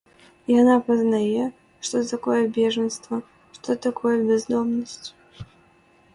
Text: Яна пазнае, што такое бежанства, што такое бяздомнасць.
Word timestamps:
Яна 0.61 0.77
пазнае, 0.87 1.43
што 1.89 2.01
такое 2.13 2.39
бежанства, 2.57 3.15
што 3.59 3.69
такое 3.85 4.17
бяздомнасць. 4.33 5.07